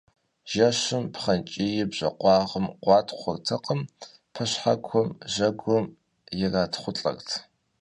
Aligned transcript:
Жэщым 0.51 1.03
пхъэнкӀийр 1.13 1.87
бжэкъуагъым 1.91 2.65
къуатхъуэртэкъым 2.83 3.81
пэшхьэкум, 4.33 5.07
жьэгум 5.33 5.85
иратхъулӀэрт. 6.43 7.29